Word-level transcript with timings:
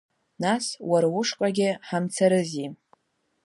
Нас 0.43 0.65
уара 0.89 1.07
ушҟагьы 1.19 1.69
ҳамцарызи. 1.87 2.67